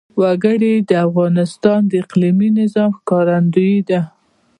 وګړي 0.19 0.73
د 0.89 0.91
افغانستان 1.07 1.79
د 1.87 1.91
اقلیمي 2.03 2.49
نظام 2.59 2.89
ښکارندوی 2.99 3.77
ده. 3.89 4.01